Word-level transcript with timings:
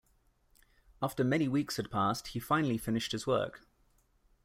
After 0.99 1.23
"many 1.23 1.47
weeks 1.47 1.77
had 1.77 1.91
passed," 1.91 2.29
he 2.29 2.39
finally 2.39 2.79
finished 2.79 3.11
his 3.11 3.27
work. 3.27 3.67